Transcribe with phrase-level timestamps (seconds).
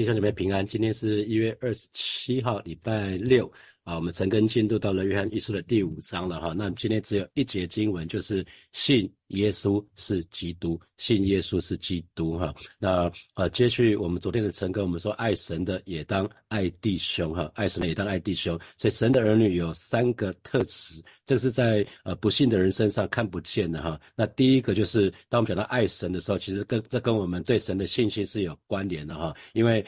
[0.00, 3.52] 弟兄姐妹平安，今天是一月二十七号，礼拜六。
[3.84, 3.96] 啊。
[3.96, 6.54] 我们陈根进度到了约翰一书的第五章了哈。
[6.56, 12.54] 那今天只有一节经文，就是信耶稣是基督，信耶稣是基督哈。
[12.78, 18.58] 那呃，接续我们昨天的陈根，我们说爱神的也当爱弟兄哈，爱神的也当爱弟兄。
[18.76, 24.00] 所以神的儿女有三个特质，这是在呃不信的人身上看不见的哈。
[24.16, 29.84] 那第一个就是当我们讲到爱神的时候，其实跟这跟我们对神的信心是有关联的哈，因为。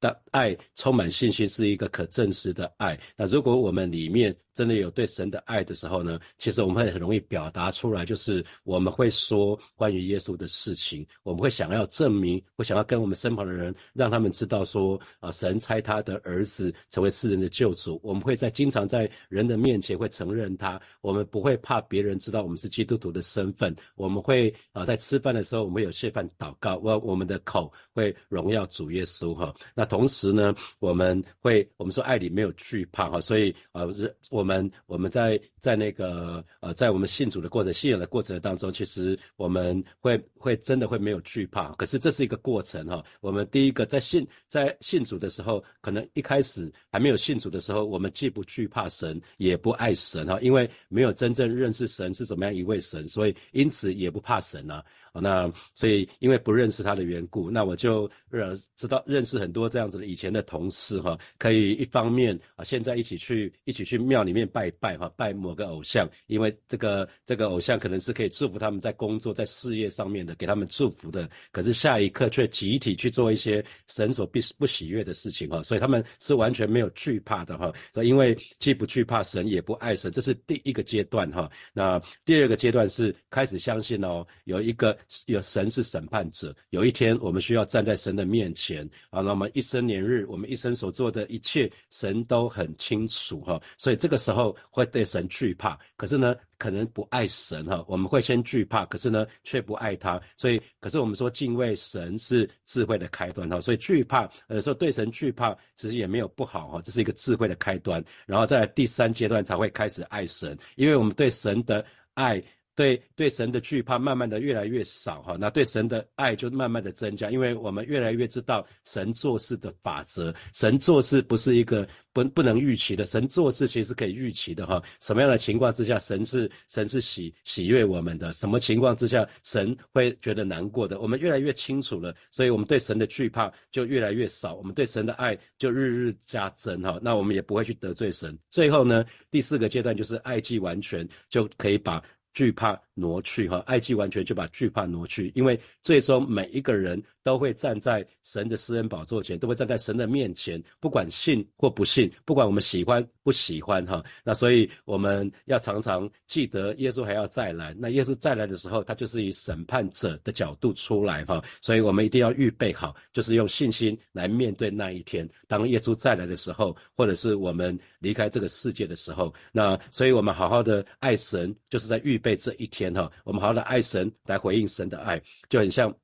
[0.00, 2.98] 的爱充满信心是一个可证实的爱。
[3.16, 18.00] 那如果我们里面真的有对神的爱的时候呢，其实我们会很容易表达出来，就是我们会说关于耶稣的事情，我们会想要证明，会想要跟我们身旁的人，让他们知道说，啊，神差他的儿子成为世人的救主。
[18.02, 23.76] 我们会在经常在人的面前会承认他，我们不会怕别人知道我们是基督徒的身份。
[23.94, 29.54] 我们会啊，在吃饭的时候，我们有谢饭祷告，我我们的口会荣耀主耶稣哈。
[29.74, 33.86] 那同时呢，我们会我们说爱里没有惧怕哈，所以呃，
[34.30, 34.45] 我。
[34.46, 41.72] 我们我们在在那个呃，在我们信主的过程、信仰的过程当中，其实我们会会真的会没有惧怕。
[41.72, 43.04] 可是这是一个过程哈。
[43.20, 54.84] 我们第一个在信在信主的时候，可能一开始还没有信主的时候，我们既不惧怕神，也不爱神哈，因为没有真正认识神是怎么样一位神，所以因此也不怕神啊。
[55.20, 84.96] 那所以因为不认识他的缘故，那我就呃知道认识很多这样子的以前的同事哈，可以一方面啊现在一起去一起去庙里面拜拜哈，拜某个偶像，因为这个这个偶像可能是可以祝福他们在工作在事业上面的，给他们祝福的，可是下一刻却集体去做一些神所必不喜悦的事情哈，所以他们是完全没有惧怕的哈，所以因为既不惧怕神也不爱神，这是第一个阶段哈，那第二个阶段是开始相信哦有一个。
[85.26, 89.20] 有神是审判者，有一天我们需要站在神的面前啊。
[89.20, 93.60] 那么一生年日，我们一生所做的一切，神都很清楚哈。
[93.76, 97.84] 所以这个时候会对神惧怕，可是呢，可能不爱神哈。
[97.88, 100.20] 我们会先惧怕，可是呢，却不爱他。
[100.36, 103.60] 所以，可是我们说敬畏神是智慧的开端哈。
[103.60, 106.82] 所以惧怕，有时候对神惧怕，其实也没有不好哈。
[106.82, 111.84] 这是一个智慧的开端，然后在第三阶段才会开始爱神，因为我们对神的
[112.14, 112.42] 爱。
[112.76, 124.82] 对对神的惧怕慢慢的越来越少哈，那对神的爱就慢慢的增加，因为我们越来越知道神做事的法则，神做事不是一个不不能预期的，神做事其实可以预期的哈。
[125.00, 137.00] 什么样的情况之下，神是神是喜喜悦我们的，什么情况之下，神会觉得难过的，我们越来越清楚了，所以我们对神的惧怕就越来越少，我们对神的爱就日日加增哈。
[137.02, 138.38] 那我们也不会去得罪神。
[138.50, 142.04] 最后呢，第四个阶段就是爱既完全，就可以把。
[142.36, 172.20] 惧怕挪去哈，爱既完全就把惧怕挪去，因为最终每一个人都会站在神的私恩宝座前，都会站在神的面前，不管信或不信，不管我们喜欢不喜欢哈，那所以我们要常常记得耶稣还要再来，那耶稣再来的时候，他就是以审判者的角度出来哈，所以我们一定要预备好，就是用信心来面对那一天，当耶稣再来的时候，或者是我们离开这个世界的时候，那所以我们好好的爱神，就是在预。
[172.26, 175.94] 备这一天哈，我们好好的爱神来回应神的爱，就很像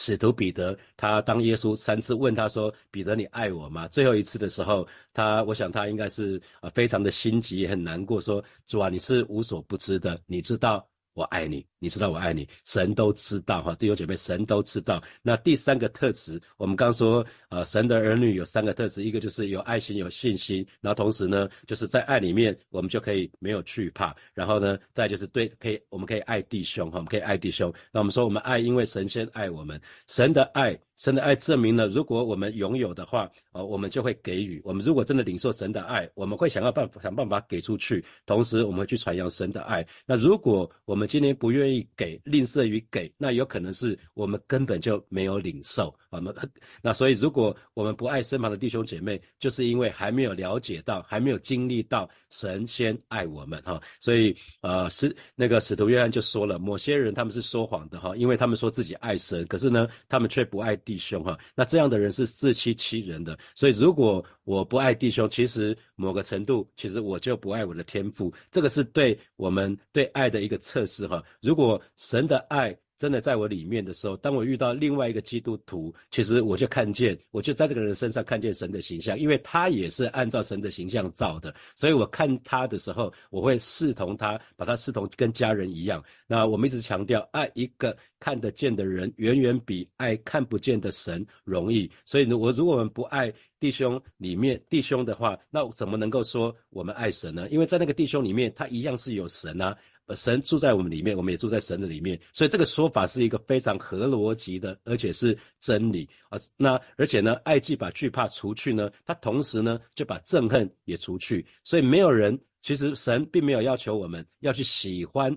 [0.00, 10.88] 使徒彼得，他当耶稣三次问他说：“彼得，你爱我吗？”最后一次的时候，他我想他应该是啊非常的心急，也很难过，说：“主啊，你是无所不知的，你知道。”
[11.20, 15.02] 我爱你，你知道我爱你，神都知道哈，弟兄姐妹，神都知道。
[15.20, 27.70] 那第三个特质，我们刚说，呃，神的儿女有三个特质，一个就是有爱心、有信心，然后同时呢，就是在爱里面，我们就可以没有惧怕，然后呢，再就是对，可以，我们可以爱弟兄哈，我们可以爱弟兄。
[27.92, 30.80] 那我们说，我们爱，因为神仙爱我们，神的爱。
[31.00, 34.60] 神的爱证明了，如果我们拥有的话，呃，我们就会给予。
[34.62, 39.86] 我们如果真的领受神的爱，我们会想要办法想办法给出去，同时我们会去传扬神的爱。
[40.04, 45.90] 那如果我们今天不愿意给，吝啬于给，那有可能是我们根本就没有领受。
[46.10, 46.34] 我们
[46.82, 53.80] 那所以，如果我们不爱身旁的弟兄姐妹，就是因为还没有了解到，还没有经历到神先爱我们哈。
[54.00, 60.78] 所以，呃，使那个使徒约翰就说了，某些人他们是说谎的哈，因为他们说自己爱神，可是呢，他们却不爱。
[60.90, 63.38] 弟兄哈，那这样的人是自欺欺人的。
[63.54, 68.34] 所以，如果我不爱弟兄，其实某个程度，其实我就不爱我的天赋。
[68.50, 71.22] 这个是对我们对爱的一个测试哈。
[71.40, 72.76] 如果神的爱。
[73.00, 86.04] 真的在我里面的时候，当我遇到另外一个基督徒，其实我就看见，我就在这个人身上看见神的形象，因为他也是按照神的形象造的，所以我看他的时候，我会视同他，把他视同跟家人一样。
[86.26, 91.90] 那我们一直强调，爱一个看得见的人，远远比爱看不见的神容易。
[92.04, 97.48] 所以呢，我如果我们不爱弟兄里面弟兄的话，那怎么能够说我们爱神呢？
[97.48, 99.74] 因为在那个弟兄里面，他一样是有神啊。
[100.16, 106.38] 神住在我们里面，我们也住在神的里面，所以这个说法是一个非常合逻辑的，而且是真理啊。
[106.56, 112.38] 那而且呢，爱既把惧怕除去呢，他同时呢就把憎恨也除去，所以没有人。
[112.62, 115.34] 其实神并没有要求我们要去喜欢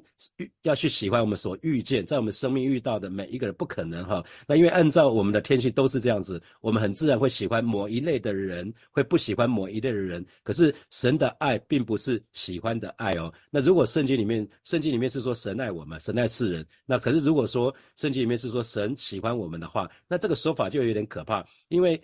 [0.64, 4.24] 要去喜欢我们所遇见在我们生命遇到的每一个人，不可能哈。
[4.48, 10.26] 那因为按照我们的天性都是这样子，我们很自然会喜欢某一类的人，会不喜欢某一类的人。
[10.44, 13.34] 可是神的爱并不是喜欢的爱哦。
[13.50, 22.02] 那如果圣经里面圣经里面是说神爱我们，神爱世人，那可是如果说圣经里面是说神喜欢我们的话，那这个说法就有点可怕，因为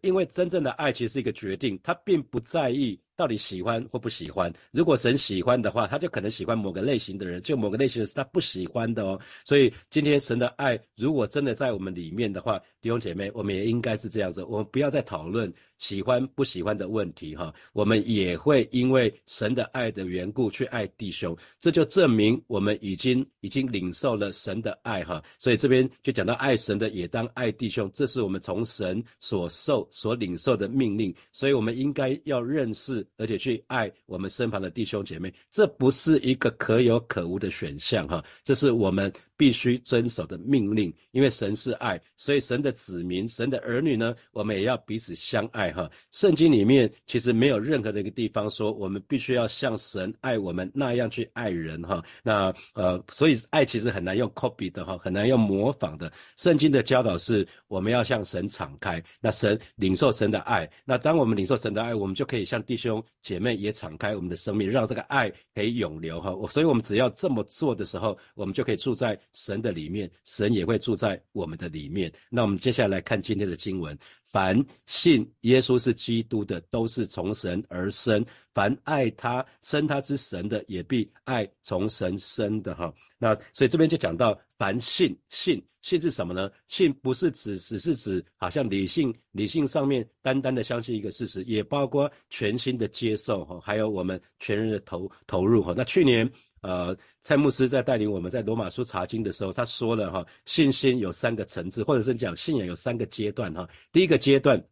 [0.00, 3.00] 因为真正的爱其实是一个决定，他并不在意。
[3.16, 4.52] 到底喜欢或不喜欢？
[4.70, 9.18] 如果神喜欢的话，他就可能喜欢某个类型的人；就某个类型的是他不喜欢的哦。
[9.42, 14.44] 所以今天神的爱如果真的在我们里面的话，弟兄姐妹，我们也应该是这样子。
[14.44, 17.52] 我们不要再讨论喜欢不喜欢的问题哈。
[17.72, 25.24] 我们也会因为神的爱的缘故去爱弟兄，这就证明我们已经已经领受了神的爱哈。
[25.38, 31.14] 所以这边就讲到爱神的也当爱弟兄，这是我们从神所受所领受的命令。
[31.32, 33.05] 所以我们应该要认识。
[33.16, 39.12] 而且去爱我们身旁的弟兄姐妹，这不是一个可有可无的选项哈，这是我们。
[39.36, 45.90] 必须遵守的命令，因为神是爱，所以神的子民、神的儿女呢，我们也要彼此相爱哈。
[46.10, 52.02] 圣经里面其实没有任何的一个地方说我们必须要像神爱我们那样去爱人哈。
[52.22, 56.10] 那呃，所以爱其实很难用 copy 的哈，很难用模仿的。
[56.36, 66.34] 圣经的教导是我们要向神敞开，那神领受神的爱，那当我们领受神的爱，我们就可以向弟兄姐妹也敞开我们的生命，让这个爱可以永留哈。
[66.34, 69.18] 我所以我们只要这么做的时候，我们就可以住在。
[69.36, 72.10] 神的里面，神也会住在我们的里面。
[72.30, 78.24] 那我们接下来看今天的经文：凡信耶稣是基督的，都是从神而生；
[78.54, 82.74] 凡爱他、生他之神的，也必爱从神生的。
[82.74, 86.50] 哈，那所以这边就讲到，凡信信信是什么呢？
[86.66, 95.74] 信不是指只是指好像理性理性上面单单的相信一个事实，也包括全心的接受哈，还有我们全人的投投入哈。
[95.76, 96.26] 那去年。
[96.62, 103.68] 呃，蔡牧师在带领我们在罗马书查经的时候，他说了哈，信心有三个层次，或者是讲信仰有三个阶段哈。
[103.92, 104.62] 第一个阶段，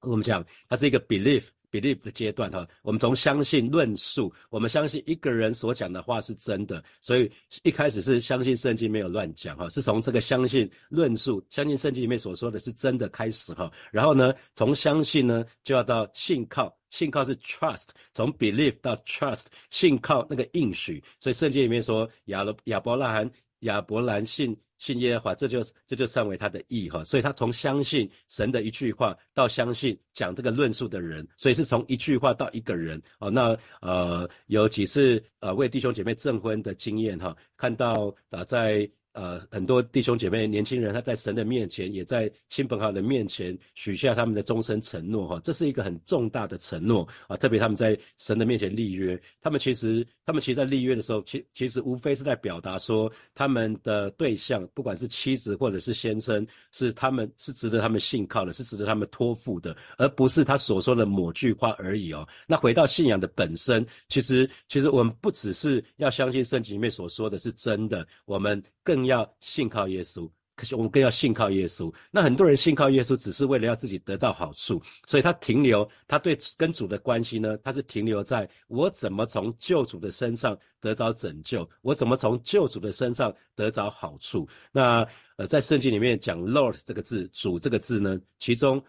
[0.00, 1.44] 我们讲它是一个 belief。
[1.70, 7.30] Believe 的阶段哈，我们从相信论述，我们相信一个人所讲的话是真的，所以
[7.62, 23.30] 一开始是相信圣经没有乱讲哈，是从这个相信论述，相信圣经里面所说的是真的开始哈，然后呢，从相信呢就要到信靠，信靠是 trust，从 believe 到 trust，信靠那个应许，所以圣经里面说亚罗亚伯拉罕
[23.60, 24.56] 亚伯兰信。
[24.80, 33.30] 信耶和华，这就这就称为他的义哈，所以他从相信神的一句话到相信讲这个论述的人，所以是从一句话到一个人哦。
[33.30, 38.90] 那呃有几次呃为弟兄姐妹证婚的经验哈，看到啊在。
[39.12, 47.36] 呃，很多弟兄姐妹、年轻人，他在神的面前，也在亲朋好友的面前许下他们的终身承诺，哈，这是一个很重大的承诺啊。
[47.36, 62.26] 特别他们在神的面前立约，他们其实，他们其实，在立约的时候，其其实无非是在表达说，他们的对象，不管是妻子或者是先生，是他们是值得他们信靠的，是值得他们托付的，而不是他所说的某句话而已哦。
[62.46, 68.62] 那回到信仰的本身，其实，其实我们不只是要相信圣经里面所说的是真的，我们。
[68.90, 71.94] 更要信靠耶稣，可是我们更要信靠耶稣。
[72.10, 84.48] 那很多人信靠耶稣，只是为了要自己得到好处，所以他停留，他对跟主的关系呢，他是停留在我怎么从救主的身上得着拯救，我怎么从救主的身上得着好处。
[84.72, 85.06] 那
[85.36, 88.82] 呃，在圣经里面讲 Lord 这个字，主这个字呢，其中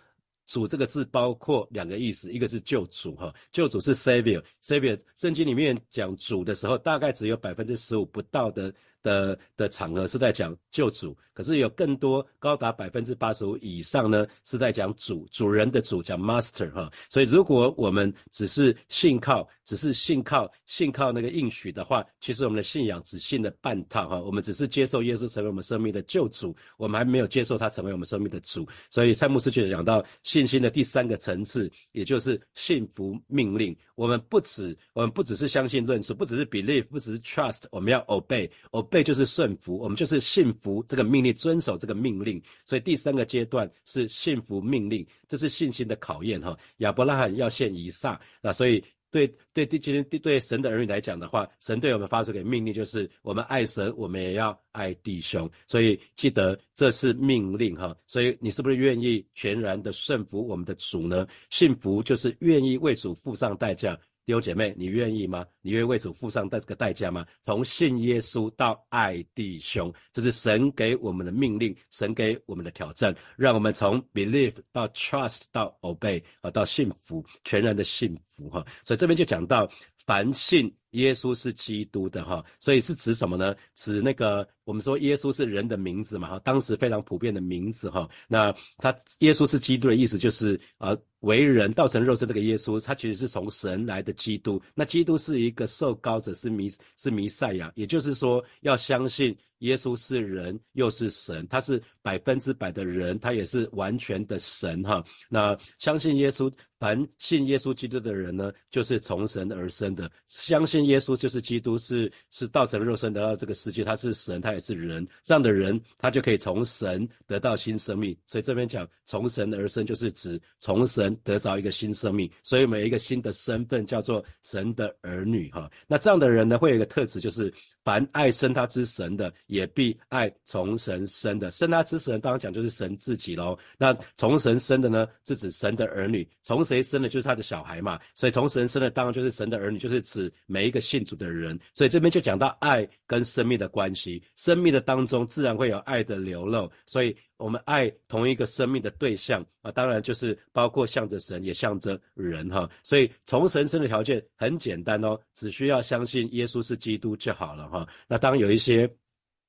[0.48, 5.00] 主这个字包括两个意思，一个是救主哈，救主是 Savior，Savior。
[5.15, 8.74] 圣经里面讲主的时候，大概只有百分之十五不到的。
[9.03, 16.91] 的的场合是在讲救主，可是有更多高达百分之八十五以上呢，是在讲主主人的主，讲 master 哈。
[17.10, 24.20] 所以如果我们只是信靠，只是信靠信靠那个应许的话，其实我们的信仰只信了半套哈。
[24.20, 28.67] 我们只是接受耶稣成为我们生命的救主，我们还没有接受他成为我们生命的主。
[28.89, 33.75] 所以蔡牧师就讲到信心的第三个层次，也就是信服命令。
[33.96, 38.50] 我们不止我们不只是相信论述，不只是 believe，不只是 trust，我们要 obey。
[38.91, 42.39] 背就是顺服，我们就是信服这个命令，遵守这个命令。
[42.65, 46.55] 所以第三个阶段是信服命令，这是信心的考验哈。
[46.77, 55.50] 亚伯拉罕要献以撒，那所以对对对，今天对神的儿女来讲的话，神对我们发出的命令，就是我们爱神，我们也要爱弟兄。
[55.67, 57.95] 所以记得这是命令哈。
[58.07, 61.25] 所以你是不是愿意全然的顺服我们的主呢？
[61.50, 63.98] 幸福就是愿意为主付上代价。
[64.25, 65.45] 弟兄姐妹，你愿意吗？
[65.61, 67.25] 你愿意为主付上这个代价吗？
[67.41, 78.65] 从信耶稣到爱弟兄，这是神给我们的命令，神给我们的挑战，让我们从 believe 到 trust 到 obey 啊，到幸福，全然的幸福哈。
[78.85, 79.67] 所以这边就讲到，
[80.05, 83.55] 凡信耶稣是基督的哈，所以是指什么呢？
[83.75, 88.09] 指那个我们说耶稣是人的名字嘛哈，当时非常普遍的名字哈。
[88.29, 90.97] 那他耶稣是基督的意思就是啊。
[91.21, 94.59] 为人道成肉身这个耶稣，他其实是从神来的基督。
[94.73, 105.03] 那基督是一个受膏者，是弥是弥赛亚，也就是说要相信耶稣是人又是神，他是百分之百的人，他也是完全的神哈。
[105.29, 110.11] 那相信耶稣，凡信耶稣基督的人呢，就是从神而生的。
[110.27, 115.06] 相信耶稣就是基督，是是道成肉身来到这个世界，他是神，他也是人。
[115.24, 118.15] 这样的人，他就可以从神得到新生命。
[118.25, 121.01] 所以这边讲从神而生，就是指从神。
[121.24, 125.70] 得着一个新生命，所以每一个新的身份叫做神的儿女哈。
[125.88, 127.53] 那这样的人呢，会有一个特质，就是
[127.84, 131.51] 凡爱生他之神的，也必爱从神生的。
[131.51, 133.58] 生他之神，当然讲就是神自己喽。
[133.77, 136.27] 那从神生的呢，是指神的儿女。
[136.44, 138.00] 从谁生的，就是他的小孩嘛。
[138.13, 141.58] 所以从神生的，当然就是神的儿女，就是指每一个信主的人。
[141.74, 146.69] 所以这边就讲到爱跟生命的关系，生命的当中自然会有爱的流露。
[146.86, 147.15] 所以。
[147.41, 152.69] 我们爱同一个生命的对象啊，当然就是包括向着神，也向着人哈。
[152.83, 157.88] 所以从神生的条件很简单哦，只需要相信耶稣是基督就好了哈。
[158.07, 158.88] 那当有一些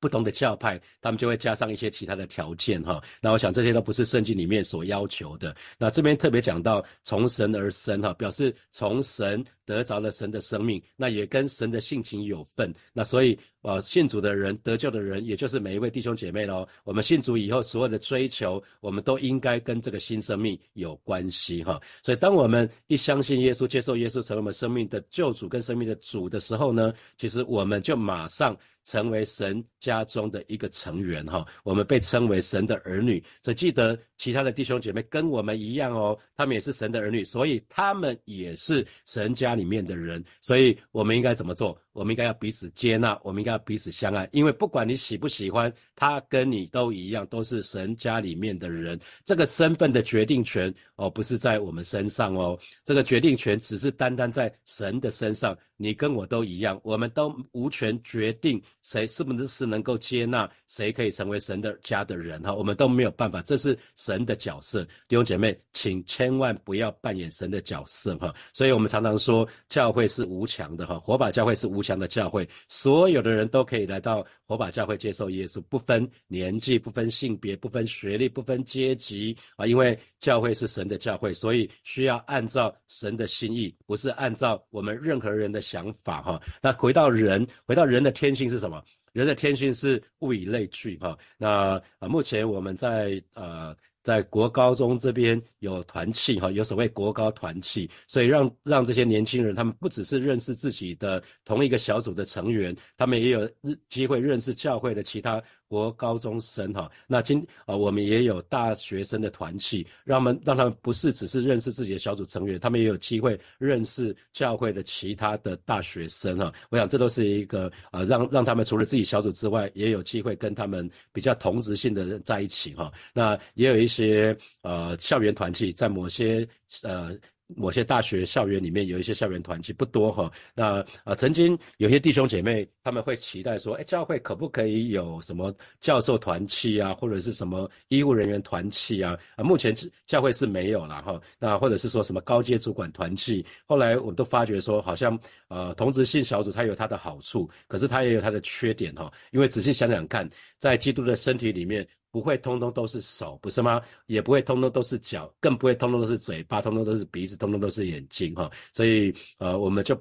[0.01, 2.99] 不同的教派，他们就会加上一些其他的条件哈。
[3.21, 5.55] 那我想这些都不是圣经里面所要求的。
[5.77, 9.45] 那这边特别讲到从神而生哈，表示从神。
[9.65, 12.73] 得着了神的生命，那也跟神的性情有份。
[12.93, 16.67] 那所以，呃，信主的人得救的人，也就是每一位弟兄姐妹喽。
[16.85, 21.81] 我们信主以后，所有的追求，我们都应该跟这个新生命有关系哈。
[22.03, 31.47] 所以，当我们一相信耶稣，接受耶稣成为我们生命的救主跟生命的主的时候呢，其实我们就马上成为神家中的一个成员哈。
[31.63, 33.23] 我们被称为神的儿女。
[33.45, 39.63] 所以，记得其他的弟兄姐妹跟我们一样哦，他们也是神的儿女，所以他们也是神家家。
[39.63, 41.79] 里面的人，所以我们应该怎么做？
[41.93, 48.99] 我们应该要彼此接纳，我们应该要彼此相爱，因为不管你喜不喜欢他，跟你都一样，都是神家里面的人。
[49.25, 55.57] 这个身份的决定权哦，不是在我们身上哦，这个决定权只是单单在神的身上。
[55.79, 64.85] 你跟我都一样，我们都无权决定谁是不是是能够接纳，谁可以成为神的家的人哈，我们都没有办法，这是神的角色。
[65.09, 68.33] 弟兄姐妹，请千万不要扮演神的角色哈。
[68.53, 85.61] 所以我们常常说，教会是无墙的哈，火把教会是无墙的教会，所有的人都可以来到火把教会接受耶稣，不分年纪，不分性别，不分学历，不分阶级啊，因为教会是神的教会，所以需要按照神的心意，不是按照我们任何人的。
[85.73, 88.85] 想法哈，那回到人，回到人的天性是什么？
[89.13, 91.17] 人的天性是物以类聚哈。
[91.39, 93.75] 那啊，目前我们在呃。
[94.03, 103.49] 在国高中这边有团契哈，有所谓国高团契，所以让让这些年轻人，他们不只是认识自己的同一个小组的成员，他们也有
[103.89, 106.91] 机会认识教会的其他国高中生哈。
[107.07, 116.53] 那今啊，我们也有大学生的团契，让他们让他们不是只是认识自己的小组成员，他们也有机会认识教会的其他的大学生哈。
[116.71, 122.93] 我想这都是一个啊，让让他们除了自己小组之外，也有机会跟他们比较同质性的人在一起哈。
[123.15, 123.87] 那也有一。
[123.93, 126.49] 些呃校园团契，在某些
[126.83, 127.15] 呃
[127.57, 130.31] 某些大学校园里面有一些校园团契不多哈。
[130.55, 139.19] 那呃曾经有些弟兄姐妹他们会期待说，哎，教会可不可以有什么教授团契啊，或者是什么医务人员团契啊？
[139.37, 139.75] 啊，目前
[140.07, 141.21] 教会是没有了哈。
[141.39, 143.45] 那或者是说什么高阶主管团契？
[143.65, 145.19] 后来我们都发觉说，好像
[145.49, 149.13] 呃同质性小组它有它的好处，可是它也有它的缺点哈。
[149.31, 150.29] 因为仔细想想看，
[150.59, 151.87] 在基督的身体里面。
[152.13, 153.83] 不会通通都是手，不是吗？
[154.07, 158.51] 也不会通通都是脚，更不会通通都是嘴巴，通通都是鼻子，通通都是眼睛，哈。
[158.73, 160.01] 所以，呃，我们就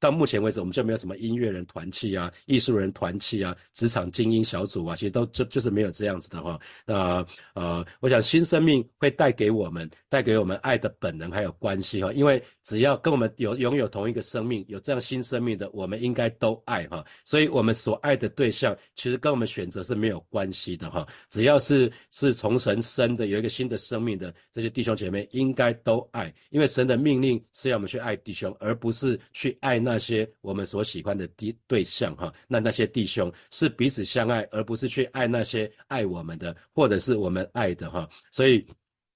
[0.00, 6.58] 到目前为止，我们就没有什么音乐人团契啊、艺术人团契啊、职场精英小组啊，其实都就就是没有这样子的哈。
[6.86, 12.12] 那呃，我想新生命会带给我们、带给我们爱的本能还有关系哈。
[12.12, 17.04] 因为只要跟我们有拥有同一个生命、有这样新生命的，我们应该都爱哈。
[17.24, 21.06] 所以，我们所爱的对象其实跟我们选择是没有关系的哈。
[21.28, 29.78] 只要是是从神生的，有一个新的生命的这些弟兄姐妹，应该都爱，因为神的命令是要我们去爱弟兄，而不是去爱。
[29.87, 38.66] 那那些我们所喜欢的弟对象哈，那那些弟兄是彼此相爱，而不是去爱那些爱我们的，或者是我们爱的哈，所以。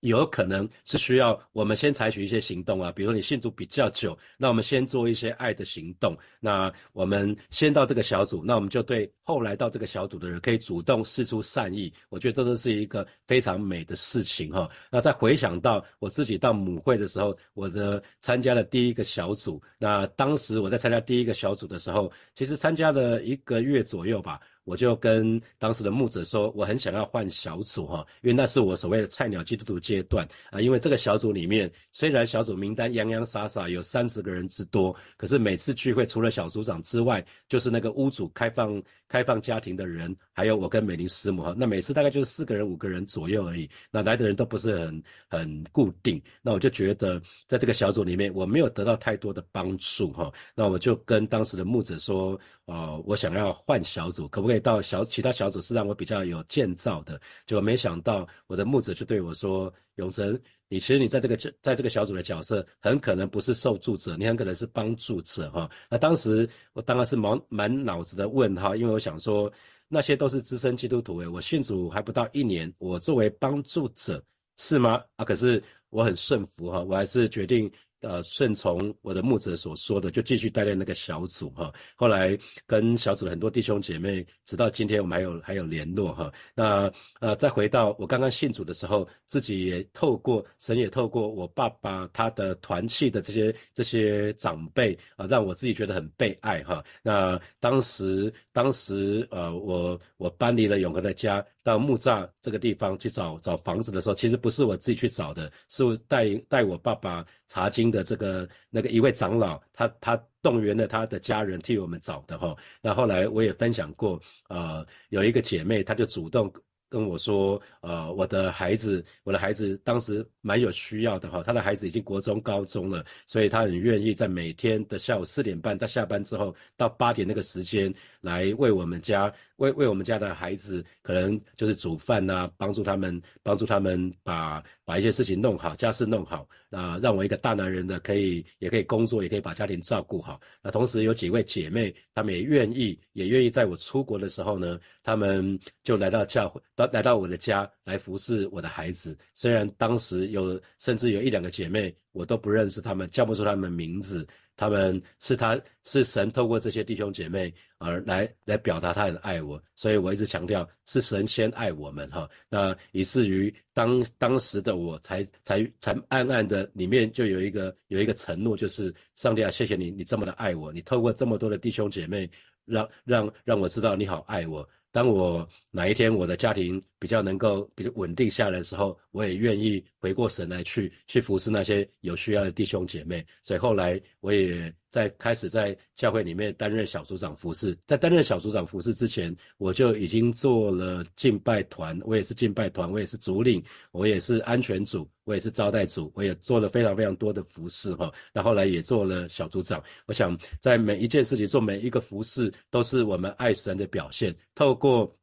[0.02, 6.16] 有可能是需要我们先采取一些行动啊，比如说你信主比较久，那我们先做一些爱的行动。
[6.40, 11.92] 那我们先到这个小组，那我们就对后来到这个小组的人可以主动示出善意。
[12.08, 14.68] 我觉得这都是一个非常美的事情哈。
[14.90, 24.40] 那再回想到我自己到母会的时候，我的参加了第一个小组，那当时我在参加第一个小组的时候，其实参加了一个月左右吧。
[24.64, 30.60] 我就跟当时的牧者说，我很想要换小组哈，因为那是我所谓的菜鸟基督徒阶段啊。
[30.60, 41.54] 因为这个小组里面，虽然小组名单洋洋洒洒有三十个人之多，可是每次聚会除了小组长之外，就是那个屋主开放开放家庭的人，还有我跟美玲师母哈。
[41.56, 46.22] 那每次大概就是四个人五个人左右而已，那来的人都不是很很固定。
[46.40, 50.32] 那我就觉得在这个小组里面，我没有得到太多的帮助哈。
[50.54, 54.51] 那我就跟当时的牧者说，呃，我想要换小组，可不可以？
[54.54, 69.52] 以到小其他小组是让我比较有建造的，就没想到我的牧者就对我说：“永成，你其实你在这个在这个小组的角色，很可能不是受助者，你很可能是帮助者。”哈，那当时我当然是满满脑子的问号，因为我想说
[69.88, 74.22] 那些都是资深基督徒诶，我信主还不到一年，我作为帮助者
[74.56, 75.02] 是吗？
[75.16, 77.70] 啊，可是我很顺服哈，我还是决定。
[78.02, 81.72] 呃，顺从我的牧者所说的，就继续带领那个小组哈。
[81.96, 86.32] 后来跟小组的很多弟兄姐妹，直到今天我们还有还有联络哈。
[86.54, 96.84] 那呃，再回到我刚刚信主的时候，自己也透过神也透过我爸爸他的团契的这些这些长辈啊，让我自己觉得很被爱哈。
[97.02, 101.44] 那当时当时呃，我我搬离了永和的家。
[101.62, 112.56] 到木栅这个地方去找找房子的时候，其实不是我自己去找的，是带带我爸爸查经的这个那个一位长老，他他动员了他的家人替我们找的哈。
[112.80, 116.52] 那后来我也分享过，呃，有一个姐妹，她就主动。
[116.88, 127.90] 跟我说，呃，我的孩子，我的孩子当时蛮有需要的哈，他的孩子已经国中、高中了，所以他很愿意在每天的下午四点半到下班之后到八点那个时间
[128.22, 140.40] 来为我们家，为为我们家的孩子，可能就是煮饭呐，帮助他们，帮助他们把把一些事情弄好，家事弄好，那让我一个大男人的可以也可以工作，也可以把家庭照顾好。
[140.62, 146.60] 那同时有几位姐妹，她们也愿意，也愿意在我出国的时候呢，她们就来到教会。
[146.76, 154.24] 到来到我的家来服侍我的孩子，虽然当时有甚至有一两个姐妹，我都不认识他们，叫不出她们名字。
[154.56, 162.28] 他们是他是神透过这些弟兄姐妹而来来表达他很爱我，所以我一直强调是神先爱我们哈。
[162.48, 172.30] 那以至于当当时的我才才才暗暗的里面就有一个有一个承诺，就是上帝啊，谢谢你，你这么的爱我，你透过这么多的弟兄姐妹，
[172.64, 174.68] 让让让我知道你好爱我。
[174.92, 183.24] 当我哪一天我的家庭比较能够比较稳定下来的时候，我也愿意回过神来去去服侍那些有需要的弟兄姐妹。
[183.40, 187.76] 所以后来我也在开始在教会里面担任小组长服侍。
[187.86, 198.12] 在担任小组长服侍之前，我就已经做了敬拜团，我也是敬拜团，我也是主领，我也是安全组，我也是招待组，我也做了非常非常多的服侍哈。
[198.32, 199.82] 那后来也做了小组长。
[200.06, 204.34] 我想在每一件事情做每一个服侍，都是我们爱神的表现。
[204.54, 205.16] 透过，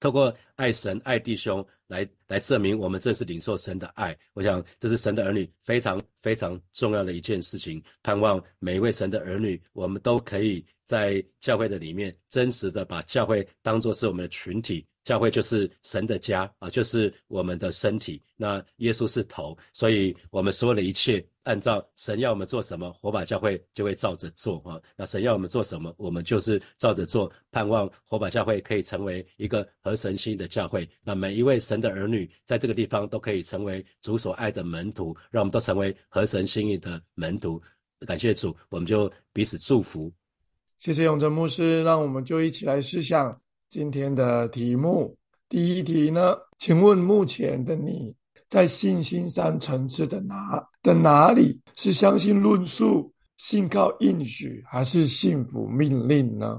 [0.00, 4.16] 透过爱神爱弟兄来来证明我们正是领受神的爱。
[4.34, 7.82] 我想这是神的儿女非常非常重要的一件事情。
[8.02, 14.86] 盼望每一位神的儿女，我们都可以在教会的里面真实的把教会当作是我们的群体。
[15.08, 18.22] 教会就是神的家啊，就是我们的身体。
[18.36, 24.78] 那耶稣是头，所以我们所有的一切按照神要我们做什么，火把教会就会照着做啊。
[24.98, 27.32] 那神要我们做什么，我们就是照着做。
[27.50, 30.86] 盼望火把教会可以成为一个合神心意的教会。
[31.02, 37.58] 那每一位神的儿女在这个地方都可以成为主所爱的门徒，让我们都成为合神心意的门徒。
[38.06, 40.12] 感谢主，我们就彼此祝福。
[40.78, 43.34] 谢谢永贞牧师，让我们就一起来思想。
[43.70, 45.14] 今天的题目，
[45.46, 46.34] 第一题呢？
[46.56, 48.14] 请问目前的你
[48.48, 56.58] 在信心上层次的哪的哪里是相信论述信靠应许还是信服命令呢？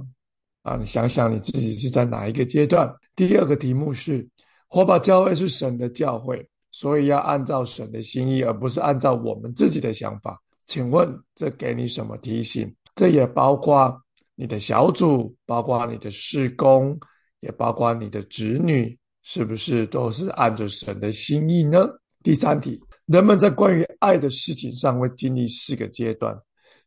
[0.62, 2.88] 啊，你想想你自己是在哪一个阶段？
[3.15, 4.28] 第二个题目是：
[4.67, 10.39] 火把教会是神的教会，所以要按照神的心意，而不是按照我们自己的想法。
[10.67, 12.72] 请问这给你什么提醒？
[12.93, 14.00] 这也包括
[14.39, 16.97] 你的小组，包括你的事工，
[17.41, 21.86] 也包括你的子女，是不是都是按着神的心意呢？
[22.23, 26.34] 第三题，人们在关于爱的事情上会经历四个阶段，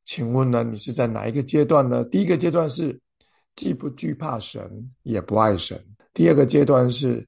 [0.02, 2.02] 请问呢，你是在哪一个阶段呢？
[2.06, 2.98] 第一个阶段是。
[3.54, 5.78] 既不惧怕神，也不爱神。
[6.14, 7.24] 第二个阶段是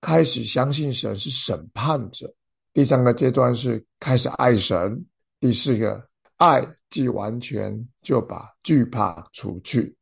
[0.00, 2.34] 开始相信神是审判者。
[2.72, 5.04] 第三个阶段是开始爱神。
[5.38, 6.02] 第四个，
[6.38, 9.94] 爱既完全，就把惧怕除去。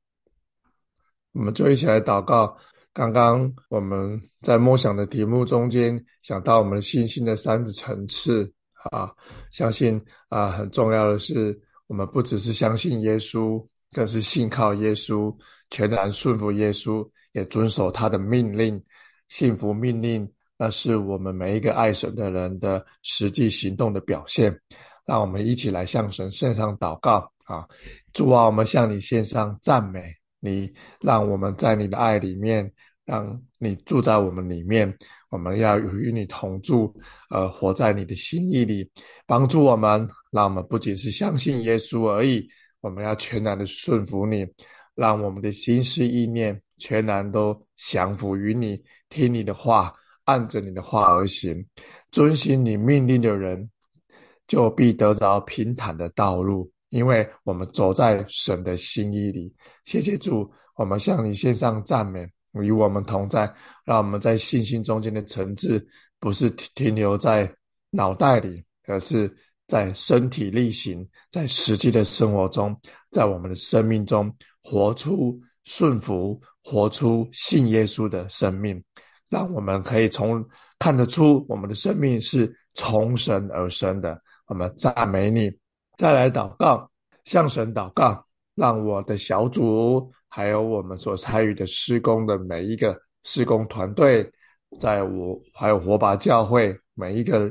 [1.33, 2.57] 我们就一起来祷告。
[2.93, 8.49] 刚刚我们在默想的题目中间，想到我们信心的三个层次
[8.93, 9.13] 啊，
[9.51, 15.37] 相信啊，很重要的是，我们不只是相信耶稣，更是信靠耶稣。
[15.71, 18.81] 全然顺服耶稣，也遵守他的命令，
[19.27, 24.57] 信服命令，那是我们每一个爱神的人的实际行动的表现。
[25.05, 27.67] 让我们一起来向神献上祷告啊！
[28.13, 32.71] 主啊，我们向你献上赞美，你让我们在你的爱里面，
[33.05, 34.93] 让你住在我们里面。
[35.31, 36.95] 我们要与你同住，
[37.29, 38.89] 呃，活在你的心意里，
[39.27, 40.09] 帮助我们。
[40.31, 42.49] 让我们不仅是相信耶稣而已，
[42.81, 44.47] 我们要全然的顺服你。
[44.95, 49.93] 让我们的心思意念全然都降服于你，听你的话，
[50.25, 51.67] 按着你的话而行，
[52.13, 53.69] 遵行你命令的人，
[54.47, 56.71] 就必得着平坦的道路。
[56.91, 59.53] 因为我们走在神的心意里。
[59.85, 63.53] 谢谢主，我们向你献上赞美，与我们同在。
[63.85, 65.85] 让我们在信心中间的层次，
[66.21, 67.53] 不是停留在
[67.91, 69.35] 脑袋里，而是
[69.67, 72.79] 在身体力行，在实际的生活中，
[73.11, 74.35] 在我们的生命中。
[74.67, 78.83] 活出顺服，活出信耶稣的生命，
[79.29, 80.43] 让我们可以从
[80.79, 84.19] 看得出我们的生命是从神而生的。
[84.47, 85.51] 我们赞美你，
[85.97, 86.91] 再来祷告，
[87.25, 94.31] 向神祷告，让我的小组还有我们所参与的施工的每一个施工团队，
[94.81, 97.51] 在我还有火把教会，每一个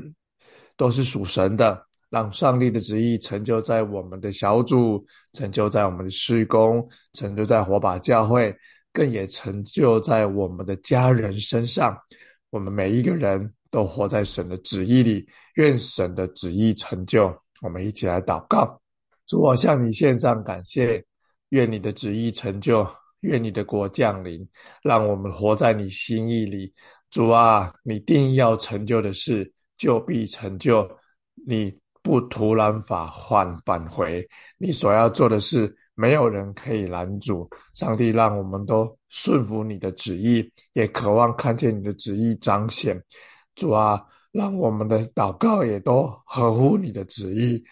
[0.76, 1.86] 都是属神的。
[2.10, 8.54] 让上帝的旨意成就在我们的小组，成就在我们的施工，成就在火把教会，
[8.92, 11.98] 更也成就在我们的家人身上。
[12.50, 17.34] 我们每一个人都活在神的旨意里，愿神的旨意成就。
[17.60, 18.80] 我们一起来祷告：
[19.26, 21.04] 主，我向你献上感谢，
[21.48, 22.86] 愿你的旨意成就，
[23.22, 24.48] 愿你的国降临，
[24.84, 26.72] 让我们活在你心意里。
[27.10, 30.88] 主啊，你定要成就的事，就必成就。
[31.44, 31.76] 你。
[32.04, 37.48] 不突然返还返回，你所要做的事，没有人可以拦阻。
[37.72, 43.02] 上帝让我们都顺服你的旨意，也渴望看见你的旨意彰显。
[43.54, 47.62] 主啊，让我们的祷告也都合乎你的旨意，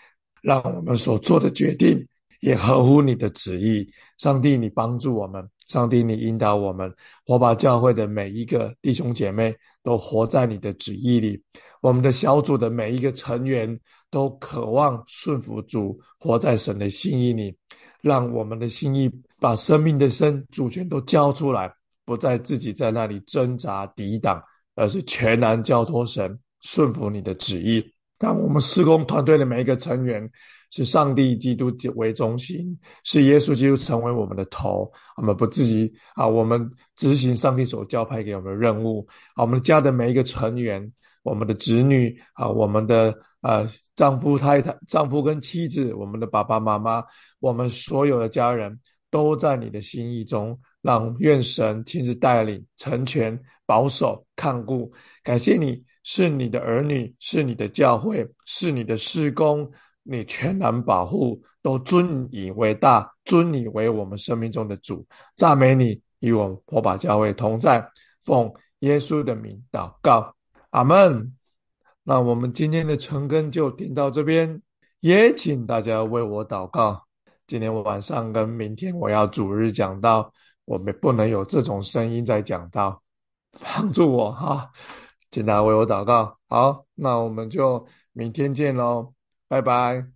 [0.40, 2.06] 让我们所做的决定
[2.40, 3.88] 也合乎你的旨意。
[4.18, 6.92] 上帝，你帮助我们，上帝，你引导我们，
[7.26, 11.42] 我把教会的每一个弟兄姐妹都活在你的旨意里。
[11.80, 17.52] 我们的小组的每一个成员都渴望顺服主，活在神的心意里，
[18.00, 21.72] 让我们的心意把生命的生主权都交出来，
[22.04, 24.40] 不再自己在那里挣扎抵挡，
[24.74, 27.84] 而是全然交托神，顺服你的旨意。
[28.18, 30.30] 让我们施工团队的每一个成员
[30.70, 40.92] 是上帝基督为中心，是耶稣基督成为我们的头，我们不自己啊，我们执行上帝所交派给我们的任务啊，我们家的每一个成员。
[41.24, 47.00] 我们的子女啊，我们的呃丈夫太太、丈夫跟妻子，我们的爸爸妈妈，
[47.38, 48.76] 我们所有的家人
[49.12, 54.90] 都在你的心意中，让愿神亲自带领、成全、保守、看顾。
[55.22, 59.70] 感谢你是你的儿女，是你的教会，是你的事工，
[60.02, 65.06] 你全然保护，都尊你为大，尊你为我们生命中的主。
[65.36, 67.86] 赞美你，与我们火把教会同在，
[68.22, 70.34] 奉耶稣的名祷告。
[70.70, 71.36] 阿门。
[72.02, 74.62] 那我们今天的晨更就听到这边，
[75.00, 77.06] 也请大家为我祷告。
[77.46, 80.32] 今天晚上跟明天我要主日讲到，
[80.64, 83.02] 我们不能有这种声音在讲到，
[83.60, 84.70] 帮助我哈，
[85.30, 86.38] 请大家为我祷告。
[86.48, 89.12] 好，那我们就明天见喽，
[89.48, 90.11] 拜拜。